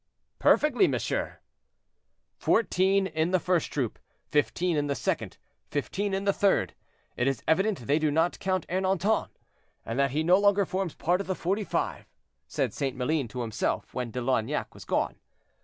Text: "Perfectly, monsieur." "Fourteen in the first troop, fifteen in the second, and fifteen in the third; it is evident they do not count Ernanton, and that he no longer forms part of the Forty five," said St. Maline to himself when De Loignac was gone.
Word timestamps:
"Perfectly, 0.39 0.87
monsieur." 0.87 1.37
"Fourteen 2.35 3.05
in 3.05 3.29
the 3.29 3.39
first 3.39 3.71
troop, 3.71 3.99
fifteen 4.31 4.75
in 4.75 4.87
the 4.87 4.95
second, 4.95 5.37
and 5.39 5.69
fifteen 5.69 6.15
in 6.15 6.23
the 6.23 6.33
third; 6.33 6.73
it 7.15 7.27
is 7.27 7.43
evident 7.47 7.81
they 7.85 7.99
do 7.99 8.09
not 8.09 8.39
count 8.39 8.65
Ernanton, 8.67 9.29
and 9.85 9.99
that 9.99 10.09
he 10.09 10.23
no 10.23 10.39
longer 10.39 10.65
forms 10.65 10.95
part 10.95 11.21
of 11.21 11.27
the 11.27 11.35
Forty 11.35 11.63
five," 11.63 12.05
said 12.47 12.73
St. 12.73 12.97
Maline 12.97 13.27
to 13.27 13.41
himself 13.41 13.93
when 13.93 14.09
De 14.09 14.21
Loignac 14.21 14.73
was 14.73 14.85
gone. 14.85 15.17